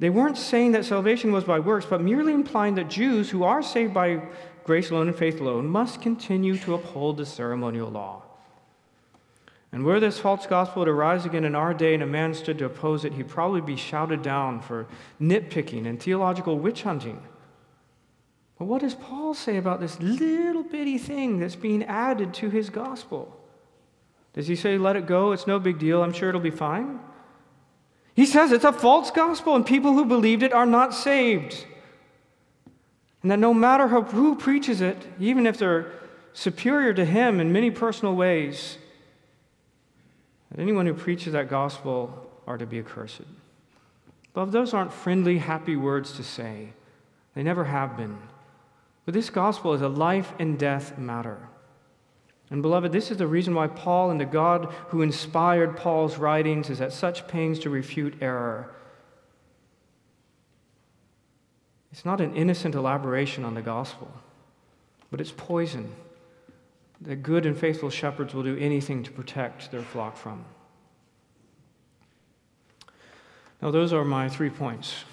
[0.00, 3.62] they weren't saying that salvation was by works, but merely implying that Jews who are
[3.62, 4.22] saved by
[4.64, 8.22] grace alone and faith alone must continue to uphold the ceremonial law.
[9.72, 12.58] And were this false gospel to rise again in our day and a man stood
[12.58, 14.86] to oppose it, he'd probably be shouted down for
[15.20, 17.22] nitpicking and theological witch hunting.
[18.66, 23.34] What does Paul say about this little bitty thing that's being added to his gospel?
[24.34, 25.32] Does he say, let it go?
[25.32, 26.02] It's no big deal.
[26.02, 27.00] I'm sure it'll be fine?
[28.14, 31.64] He says it's a false gospel, and people who believed it are not saved.
[33.22, 35.90] And that no matter who preaches it, even if they're
[36.34, 38.76] superior to him in many personal ways,
[40.50, 43.22] that anyone who preaches that gospel are to be accursed.
[44.34, 46.74] But those aren't friendly, happy words to say.
[47.34, 48.18] They never have been.
[49.04, 51.48] But this gospel is a life and death matter.
[52.50, 56.68] And beloved, this is the reason why Paul and the God who inspired Paul's writings
[56.68, 58.74] is at such pains to refute error.
[61.92, 64.12] It's not an innocent elaboration on the gospel,
[65.10, 65.92] but it's poison
[67.00, 70.44] that good and faithful shepherds will do anything to protect their flock from.
[73.62, 75.04] Now, those are my three points.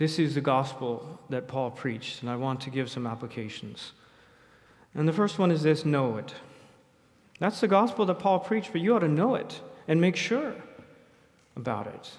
[0.00, 3.92] This is the gospel that Paul preached, and I want to give some applications.
[4.94, 6.34] And the first one is this know it.
[7.38, 10.54] That's the gospel that Paul preached, but you ought to know it and make sure
[11.54, 12.10] about it.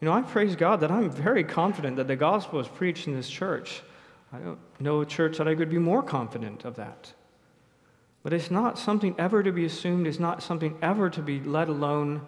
[0.00, 3.16] You know, I praise God that I'm very confident that the gospel is preached in
[3.16, 3.82] this church.
[4.32, 7.12] I don't know a church that I could be more confident of that.
[8.22, 11.68] But it's not something ever to be assumed, it's not something ever to be let
[11.68, 12.24] alone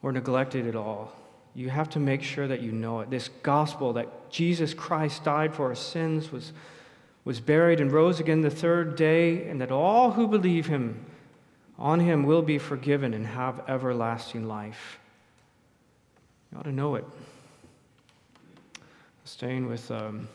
[0.00, 1.12] or neglected at all
[1.56, 3.08] you have to make sure that you know it.
[3.08, 6.52] This gospel that Jesus Christ died for our sins, was,
[7.24, 11.06] was buried, and rose again the third day, and that all who believe him,
[11.78, 14.98] on him, will be forgiven and have everlasting life.
[16.52, 17.06] You ought to know it.
[19.24, 20.28] Staying with um,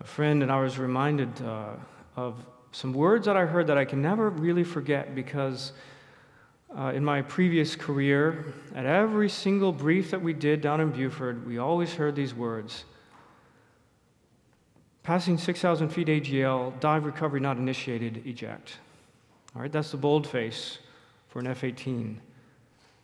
[0.00, 1.70] a friend, and I was reminded uh,
[2.14, 2.36] of
[2.70, 5.72] some words that I heard that I can never really forget because
[6.76, 11.46] uh, in my previous career, at every single brief that we did down in Beaufort,
[11.46, 12.84] we always heard these words
[15.02, 18.78] Passing 6,000 feet AGL, dive recovery not initiated, eject.
[19.54, 20.78] All right, that's the boldface
[21.28, 22.20] for an F 18.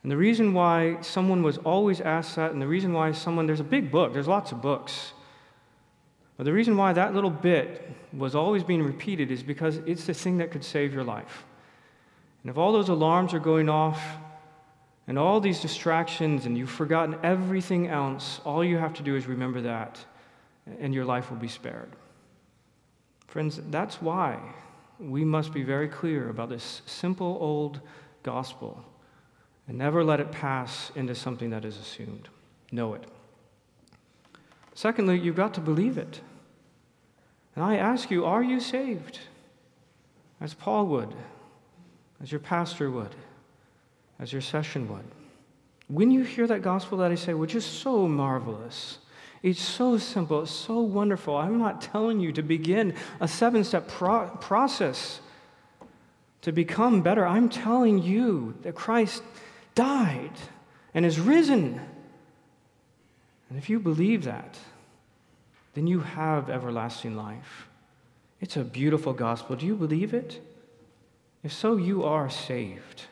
[0.03, 3.61] And the reason why someone was always asked that, and the reason why someone, there's
[3.61, 5.13] a big book, there's lots of books.
[6.37, 10.15] But the reason why that little bit was always being repeated is because it's the
[10.15, 11.45] thing that could save your life.
[12.43, 14.03] And if all those alarms are going off
[15.07, 19.27] and all these distractions and you've forgotten everything else, all you have to do is
[19.27, 20.05] remember that
[20.81, 21.91] and your life will be spared.
[23.27, 24.39] Friends, that's why
[24.99, 27.81] we must be very clear about this simple old
[28.23, 28.85] gospel
[29.69, 32.29] and never let it pass into something that is assumed.
[32.71, 33.05] Know it.
[34.75, 36.21] Secondly, you've got to believe it.
[37.55, 39.21] And I ask you, are you saved?
[40.41, 41.15] As Paul would,
[42.23, 43.15] as your pastor would,
[44.19, 45.05] as your session would.
[45.89, 48.99] When you hear that gospel that I say, which is so marvelous,
[49.43, 51.37] it's so simple, it's so wonderful.
[51.37, 55.21] I'm not telling you to begin a seven step pro- process
[56.43, 57.27] to become better.
[57.27, 59.23] I'm telling you that Christ
[59.75, 60.33] died
[60.95, 61.81] and is risen.
[63.49, 64.59] And if you believe that,
[65.75, 67.69] then you have everlasting life.
[68.41, 69.57] It's a beautiful gospel.
[69.57, 70.41] Do you believe it?
[71.43, 73.07] If so, you are saved.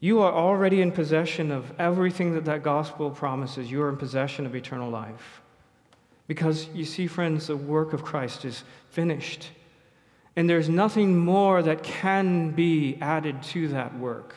[0.00, 3.70] You are already in possession of everything that that gospel promises.
[3.70, 5.40] You are in possession of eternal life.
[6.26, 9.50] Because you see, friends, the work of Christ is finished.
[10.34, 14.34] And there's nothing more that can be added to that work.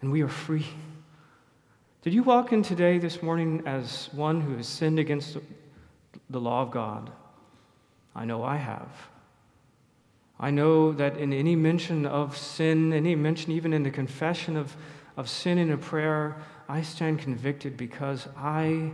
[0.00, 0.66] And we are free.
[2.02, 5.38] Did you walk in today, this morning, as one who has sinned against
[6.28, 7.10] the law of God?
[8.14, 8.88] I know I have.
[10.38, 14.76] I know that in any mention of sin, any mention even in the confession of,
[15.16, 16.36] of sin in a prayer,
[16.68, 18.92] I stand convicted because I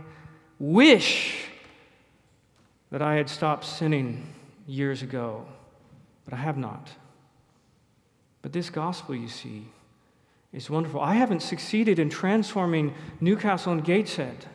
[0.59, 1.47] wish
[2.91, 4.27] that I had stopped sinning
[4.67, 5.45] years ago,
[6.25, 6.89] but I have not.
[8.41, 9.67] But this gospel, you see,
[10.53, 10.99] is wonderful.
[10.99, 14.45] I haven't succeeded in transforming Newcastle and Gateshead,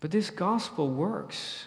[0.00, 1.66] but this gospel works.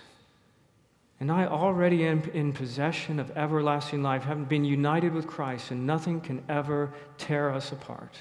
[1.19, 5.87] And I already am in possession of everlasting life, having been united with Christ, and
[5.87, 8.17] nothing can ever tear us apart.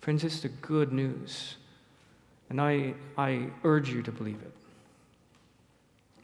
[0.00, 1.56] Friends, it's the good news.
[2.50, 4.52] And I, I urge you to believe it.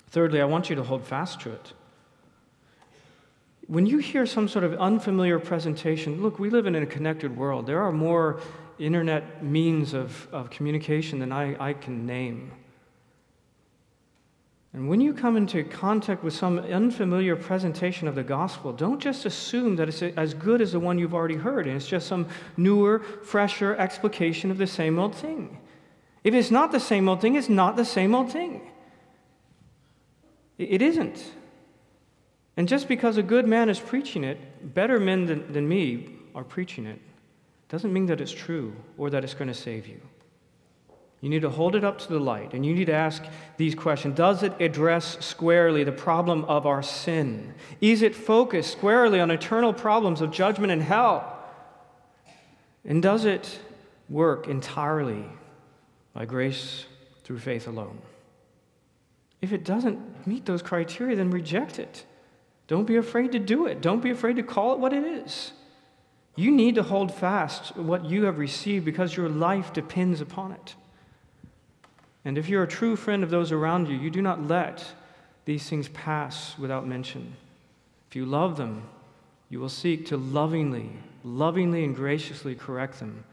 [0.08, 1.72] Thirdly, I want you to hold fast to it.
[3.66, 7.66] When you hear some sort of unfamiliar presentation, look, we live in a connected world.
[7.66, 8.40] There are more
[8.78, 12.52] internet means of, of communication than I, I can name.
[14.74, 19.24] And when you come into contact with some unfamiliar presentation of the gospel, don't just
[19.24, 22.26] assume that it's as good as the one you've already heard and it's just some
[22.56, 25.60] newer, fresher explication of the same old thing.
[26.24, 28.68] If it's not the same old thing, it's not the same old thing.
[30.58, 31.22] It isn't.
[32.56, 36.44] And just because a good man is preaching it, better men than, than me are
[36.44, 37.00] preaching it,
[37.68, 40.00] doesn't mean that it's true or that it's going to save you.
[41.24, 43.24] You need to hold it up to the light and you need to ask
[43.56, 47.54] these questions Does it address squarely the problem of our sin?
[47.80, 51.42] Is it focused squarely on eternal problems of judgment and hell?
[52.84, 53.58] And does it
[54.10, 55.24] work entirely
[56.12, 56.84] by grace
[57.22, 58.02] through faith alone?
[59.40, 62.04] If it doesn't meet those criteria, then reject it.
[62.66, 63.80] Don't be afraid to do it.
[63.80, 65.52] Don't be afraid to call it what it is.
[66.36, 70.74] You need to hold fast what you have received because your life depends upon it.
[72.24, 74.84] And if you're a true friend of those around you, you do not let
[75.44, 77.36] these things pass without mention.
[78.08, 78.84] If you love them,
[79.50, 80.90] you will seek to lovingly,
[81.22, 83.24] lovingly and graciously correct them,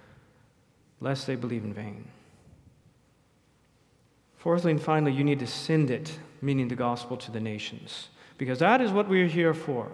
[0.99, 2.05] lest they believe in vain.
[4.37, 8.59] Fourthly and finally, you need to send it, meaning the gospel, to the nations, because
[8.59, 9.87] that is what we are here for.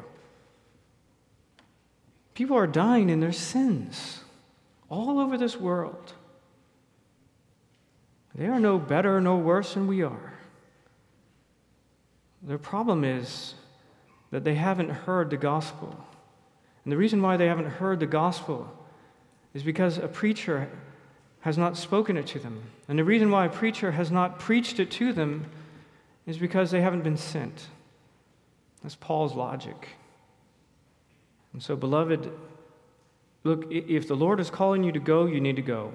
[2.34, 4.22] People are dying in their sins
[4.90, 6.14] all over this world.
[8.38, 10.34] They are no better, no worse than we are.
[12.44, 13.56] Their problem is
[14.32, 15.98] that they haven't heard the gospel.
[16.84, 18.72] And the reason why they haven't heard the gospel
[19.54, 20.70] is because a preacher
[21.42, 22.62] has not spoken it to them.
[22.88, 25.46] And the reason why a preacher has not preached it to them
[26.26, 27.68] is because they haven't been sent.
[28.84, 29.90] That's Paul's logic.
[31.54, 32.32] And so, beloved,
[33.44, 35.94] look, if the Lord is calling you to go, you need to go.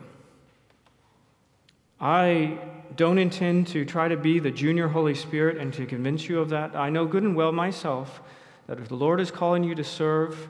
[2.03, 2.59] I
[2.97, 6.49] don't intend to try to be the junior Holy Spirit and to convince you of
[6.49, 6.75] that.
[6.75, 8.21] I know good and well myself
[8.67, 10.49] that if the Lord is calling you to serve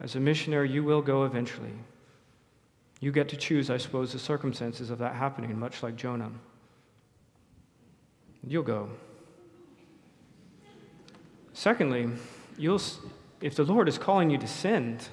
[0.00, 1.72] As a missionary, you will go eventually.
[3.00, 6.30] You get to choose, I suppose, the circumstances of that happening, much like Jonah.
[8.46, 8.90] You'll go.
[11.52, 12.10] Secondly,
[12.58, 12.80] you'll,
[13.40, 15.08] if the Lord is calling you to send,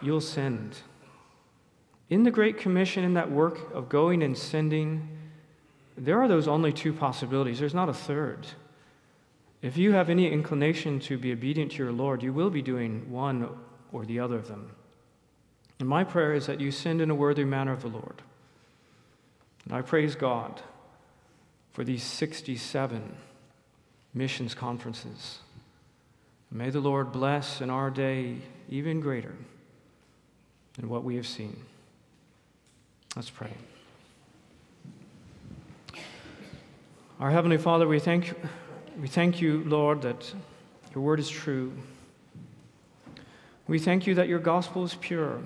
[0.00, 0.78] you'll send.
[2.08, 5.08] In the Great Commission, in that work of going and sending,
[5.96, 7.58] there are those only two possibilities.
[7.58, 8.46] There's not a third.
[9.62, 13.10] If you have any inclination to be obedient to your Lord, you will be doing
[13.10, 13.48] one
[13.90, 14.70] or the other of them.
[15.80, 18.22] And my prayer is that you send in a worthy manner of the Lord.
[19.64, 20.62] And I praise God
[21.72, 23.16] for these 67
[24.14, 25.40] missions conferences.
[26.50, 28.36] May the Lord bless in our day
[28.68, 29.34] even greater
[30.74, 31.56] than what we have seen.
[33.16, 33.50] Let's pray.
[37.18, 38.34] Our Heavenly Father, we thank,
[39.00, 40.34] we thank you, Lord, that
[40.94, 41.72] your word is true.
[43.66, 45.40] We thank you that your gospel is pure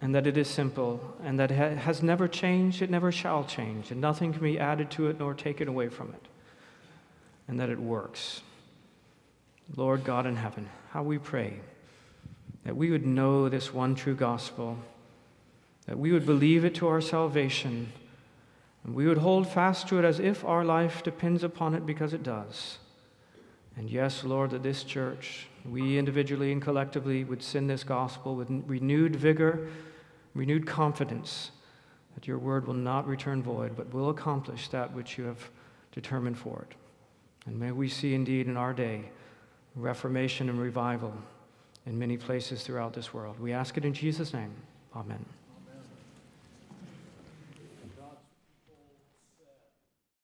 [0.00, 3.92] and that it is simple and that it has never changed, it never shall change,
[3.92, 6.26] and nothing can be added to it nor taken away from it,
[7.46, 8.42] and that it works.
[9.76, 11.60] Lord God in heaven, how we pray
[12.64, 14.78] that we would know this one true gospel,
[15.86, 17.92] that we would believe it to our salvation
[18.84, 22.12] and we would hold fast to it as if our life depends upon it because
[22.12, 22.78] it does.
[23.76, 28.48] And yes, Lord, that this church, we individually and collectively, would send this gospel with
[28.66, 29.68] renewed vigor,
[30.34, 31.50] renewed confidence
[32.14, 35.50] that your word will not return void, but will accomplish that which you have
[35.90, 36.76] determined for it.
[37.46, 39.10] And may we see indeed in our day
[39.74, 41.12] reformation and revival
[41.86, 43.40] in many places throughout this world.
[43.40, 44.52] We ask it in Jesus' name.
[44.94, 45.24] Amen.